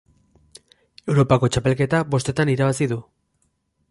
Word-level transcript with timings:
Europako 1.15 1.51
Txapelketa 1.57 2.01
bostetan 2.15 2.53
irabazi 2.57 2.87
du. 2.95 3.01